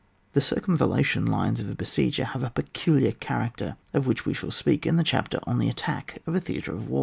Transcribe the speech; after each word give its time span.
The 0.33 0.41
circumvallation 0.41 1.27
lines 1.27 1.59
of 1.59 1.69
a 1.69 1.75
besiege 1.75 2.17
have 2.17 2.41
a 2.41 2.49
peculiar 2.49 3.11
character, 3.11 3.77
of 3.93 4.07
which 4.07 4.25
we 4.25 4.33
shall 4.33 4.49
speak 4.49 4.87
in 4.87 4.95
the 4.97 5.03
chapter 5.03 5.39
on 5.43 5.59
the 5.59 5.69
attack 5.69 6.23
of 6.25 6.33
a 6.33 6.39
theatre 6.41 6.73
of 6.73 6.87
war. 6.89 6.99